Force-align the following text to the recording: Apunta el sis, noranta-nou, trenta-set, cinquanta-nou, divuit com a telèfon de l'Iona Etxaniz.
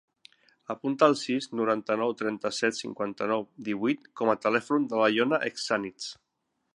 Apunta 0.73 1.09
el 1.11 1.17
sis, 1.23 1.47
noranta-nou, 1.59 2.15
trenta-set, 2.21 2.79
cinquanta-nou, 2.79 3.47
divuit 3.69 4.11
com 4.23 4.31
a 4.35 4.39
telèfon 4.47 4.89
de 4.95 5.03
l'Iona 5.03 5.43
Etxaniz. 5.51 6.09